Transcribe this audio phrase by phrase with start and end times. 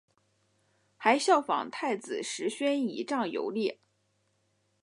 [0.97, 3.77] 还仿效太子石宣仪仗游猎。